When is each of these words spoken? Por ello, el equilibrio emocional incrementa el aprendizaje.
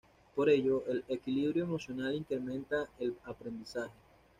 Por 0.33 0.49
ello, 0.49 0.83
el 0.87 1.03
equilibrio 1.09 1.61
emocional 1.63 2.15
incrementa 2.15 2.89
el 2.97 3.15
aprendizaje. 3.23 3.93